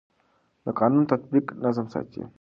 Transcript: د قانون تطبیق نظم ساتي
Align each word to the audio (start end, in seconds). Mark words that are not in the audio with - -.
د 0.65 0.67
قانون 0.79 1.03
تطبیق 1.13 1.45
نظم 1.63 1.85
ساتي 1.93 2.21